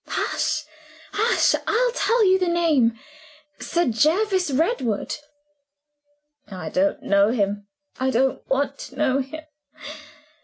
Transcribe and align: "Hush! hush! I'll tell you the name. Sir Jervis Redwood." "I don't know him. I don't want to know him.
"Hush! 0.07 0.63
hush! 1.13 1.53
I'll 1.67 1.91
tell 1.91 2.25
you 2.25 2.39
the 2.39 2.47
name. 2.47 2.97
Sir 3.59 3.85
Jervis 3.85 4.49
Redwood." 4.51 5.17
"I 6.47 6.69
don't 6.69 7.03
know 7.03 7.29
him. 7.29 7.67
I 7.99 8.09
don't 8.09 8.41
want 8.49 8.79
to 8.79 8.95
know 8.95 9.19
him. 9.19 9.43